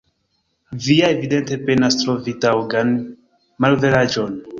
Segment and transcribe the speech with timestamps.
[0.85, 2.95] Vi ja evidente penas trovi taŭgan
[3.67, 4.35] malveraĵon.